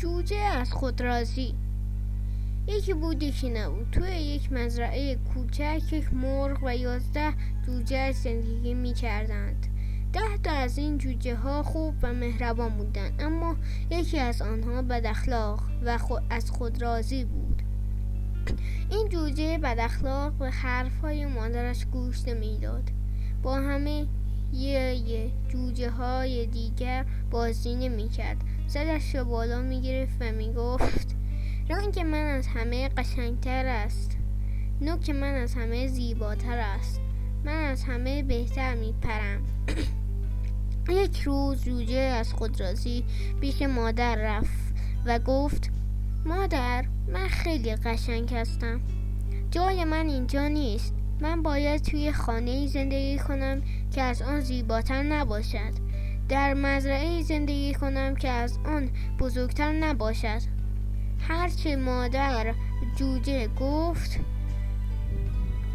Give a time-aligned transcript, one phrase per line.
[0.00, 1.54] جوجه از خود راضی.
[2.66, 3.90] یکی بود یکی نبود.
[3.92, 7.32] توی یک مزرعه کوچک یک مرغ و یازده
[7.66, 9.66] جوجه زندگی می کردند
[10.12, 13.56] ده تا از این جوجه ها خوب و مهربان بودند اما
[13.90, 15.98] یکی از آنها بد اخلاق و
[16.30, 17.62] از خود راضی بود.
[18.90, 22.90] این جوجه بد اخلاق به حرفهای مادرش گوش نمی‌داد.
[23.42, 24.06] با همه
[24.52, 28.36] یه, یه جوجه های دیگر بازی نمی کرد
[28.72, 31.16] سرش رو بالا می گرفت و می گفت
[31.70, 34.16] رنگ من از همه قشنگتر است
[34.80, 37.00] نوک من از همه زیباتر است
[37.44, 39.42] من از همه بهتر می پرم
[41.04, 43.04] یک روز جوجه از خود رازی
[43.40, 44.74] پیش مادر رفت
[45.06, 45.70] و گفت
[46.26, 48.80] مادر من خیلی قشنگ هستم
[49.50, 53.62] جای من اینجا نیست من باید توی خانه زندگی کنم
[53.94, 55.89] که از آن زیباتر نباشد.
[56.30, 60.40] در مزرعه زندگی کنم که از آن بزرگتر نباشد.
[61.28, 62.54] هرچه مادر
[62.96, 64.20] جوجه گفت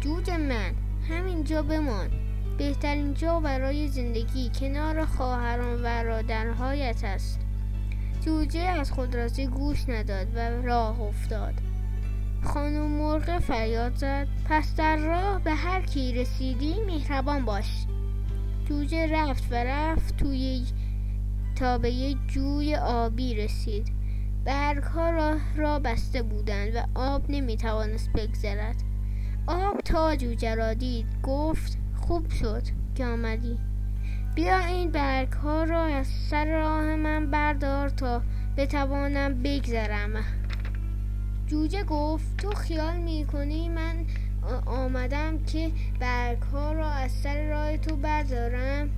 [0.00, 0.74] جوجه من
[1.08, 2.10] همینجا بمان.
[2.58, 7.40] بهترین جا برای زندگی کنار خواهران و برادرهایت است.
[8.20, 11.54] جوجه از خود رازی گوش نداد و راه افتاد.
[12.42, 17.86] خانم مرغ فریاد زد پس در راه به هر کی رسیدی مهربان باش.
[18.64, 20.64] جوجه رفت و رفت توی
[21.56, 23.92] تا به یک جوی آبی رسید.
[24.44, 28.76] برگ ها راه را بسته بودند و آب نمی‌توانست بگذرد.
[29.46, 32.62] آب تا جوجه را دید گفت خوب شد
[32.94, 33.58] که آمدی.
[34.34, 38.22] بیا این برگ ها را از سر راه من بردار تا
[38.56, 40.24] بتوانم بگذرم.
[41.46, 44.06] جوجه گفت تو خیال می‌کنی من
[44.66, 48.90] آمدم که برگ ها را از سر راه تو بردارم.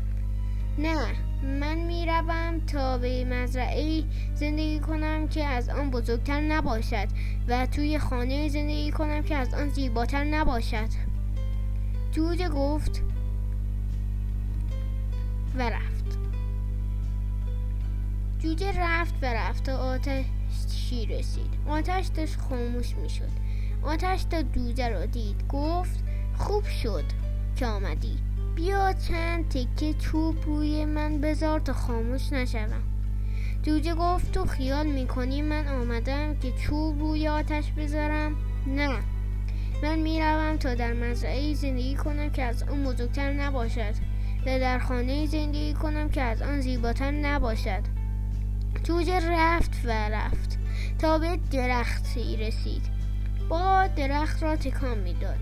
[0.78, 1.06] نه
[1.42, 7.08] من می‌روم تا به مزرعه زندگی کنم که از آن بزرگتر نباشد
[7.48, 10.88] و توی خانه زندگی کنم که از آن زیباتر نباشد.
[12.12, 13.02] جوجه گفت
[15.58, 16.18] و رفت.
[18.38, 23.45] جوجه رفت و رفت تا آتشی رسید؟ آتش داشت خاموش می‌شد.
[23.86, 25.48] آتش تا جوجه را دید.
[25.48, 26.04] گفت
[26.38, 27.04] خوب شد
[27.56, 28.18] که آمدی.
[28.54, 32.82] بیا چند تکه چوب روی من بذار تا خاموش نشوم.
[33.62, 38.36] جوجه گفت تو خیال می‌کنی من آمدم که چوب روی آتش بذارم؟
[38.66, 38.98] نه.
[39.82, 43.94] من می‌روم تا در مزرعه زندگی کنم که از آن بزرگتر نباشد
[44.46, 47.82] و در خانه زندگی کنم که از آن زیباتر نباشد.
[48.84, 50.58] جوجه رفت و رفت
[50.98, 52.95] تا به درختی رسید.
[53.48, 55.38] با درخت را تکان می‌داد.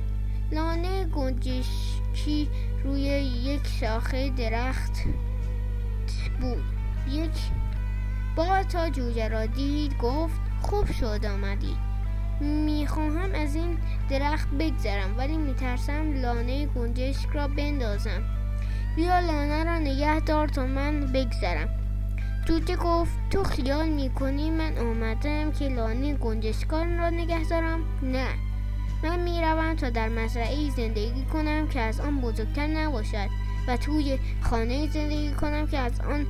[0.53, 2.49] لانه گنجشکی
[2.85, 4.93] روی یک شاخه درخت
[6.41, 6.65] بود.
[7.11, 7.31] یک
[8.37, 11.77] با تا جوجه را دید گفت خوب شد آمدی.
[12.41, 13.79] می‌خواهم از این
[14.11, 18.23] درخت بگذرم ولی میترسم لانه گنجشک را بندازم.
[18.97, 21.84] بیا لانه را نگه دار تا من بگذرم.
[22.45, 28.29] جوجه گفت تو خیال می‌کنی من آمدم که لانه گنجشکان را نگه دارم؟ نه.
[29.03, 33.29] من می‌روم تا در مزرعه زندگی کنم که از آن بزرگتر نباشد
[33.69, 36.27] و توی خانه زندگی کنم که از آن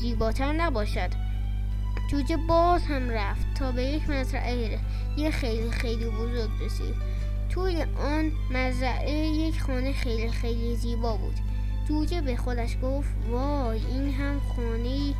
[0.00, 1.10] زیباتر نباشد.
[2.10, 4.78] جوجه باز هم رفت تا به یک مزرعه
[5.16, 6.94] یه خیلی خیلی بزرگ رسید.
[7.48, 11.34] توی آن مزرعه یک خانه خیلی خیلی زیبا بود.
[11.90, 15.14] جوجه به خودش گفت وای این هم خانه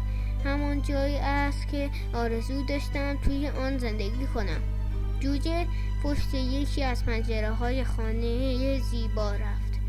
[0.44, 4.60] همان جایی است که آرزو داشتم توی آن زندگی کنم.
[5.20, 5.66] جوجه
[6.04, 9.80] پشت یکی از پنجره های خانه زیبا رفت.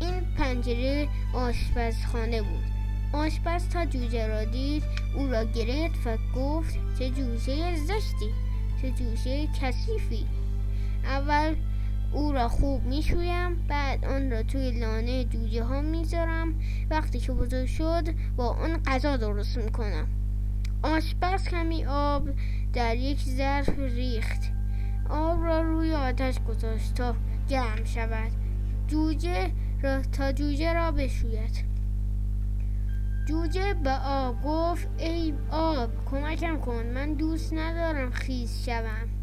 [0.00, 2.64] این پنجره آشپزخانه بود.
[3.12, 4.82] آشپز تا جوجه را دید
[5.16, 8.30] او را گرفت و گفت چه جوجه زشتی
[8.82, 10.26] چه جوجه کثیفی.
[11.04, 11.54] اول
[12.14, 16.54] او را خوب می‌شویم بعد آن را توی لانه جوجه ها می‌ذارم.
[16.90, 20.06] وقتی که بزرگ شد با آن غذا درست می‌کنم.
[20.82, 22.28] آشپز کمی آب
[22.72, 24.40] در یک ظرف ریخت.
[25.10, 27.14] آب را روی آتش گذاشت تا
[27.48, 28.32] گرم شود.
[28.86, 29.50] جوجه
[29.82, 31.64] را تا جوجه را بشوید.
[33.28, 39.13] جوجه به آب گفت ای آب کمکم کن من دوست ندارم خیز شوم.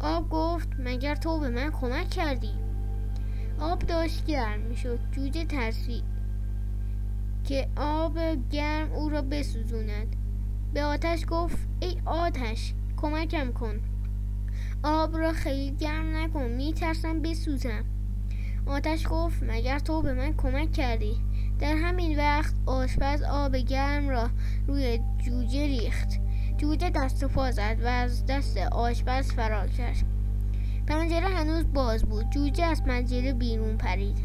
[0.00, 2.52] آب گفت مگر تو به من کمک کردی؟
[3.60, 6.04] آب داشت گرم می‌شد جوجه ترسید
[7.44, 8.18] که آب
[8.50, 10.16] گرم او را بسوزوند
[10.74, 13.80] به آتش گفت ای آتش کمکم کن.
[14.82, 17.84] آب را خیلی گرم نکن میترسم بسوزم.
[18.66, 21.16] آتش گفت مگر تو به من کمک کردی؟
[21.58, 24.30] در همین وقت آشپز آب گرم را
[24.66, 26.08] روی جوجه ریخت.
[26.60, 30.04] جوجه دست و پا زد و از دست آشپز فرار کرد.
[30.86, 32.30] پنجره هنوز باز بود.
[32.30, 34.18] جوجه از پنجره بیرون پرید.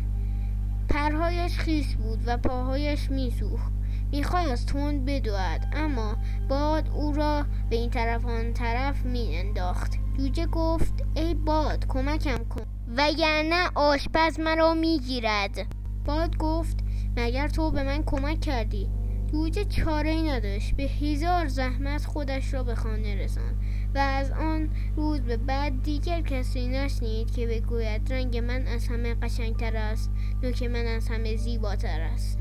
[0.90, 3.72] پرهایش خیس بود و پاهایش میسوخت.
[4.12, 6.16] می‌خواست تند بدود اما
[6.50, 9.94] باد او را به این طرف آن طرف میانداخت.
[10.18, 12.62] جوجه گفت ای باد کمکم کن.
[12.98, 15.66] وگرنه آشپز مرا می‌گیرد.
[16.06, 16.80] باد گفت
[17.18, 18.90] مگر تو به من کمک کردی؟
[19.31, 20.75] جوجه چاره ای نداشت.
[20.75, 23.56] به هزار زحمت خودش را به خانه رساند
[23.95, 29.13] و از آن روز به بعد دیگر کسی نشنید که بگوید رنگ من از همه
[29.13, 30.12] قشنگتر است
[30.44, 32.39] نوک من از همه زیباتر است.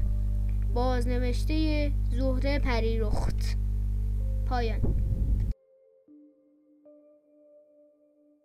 [0.74, 3.56] بازنوشته زهره پریرخت.
[4.46, 4.80] پایان.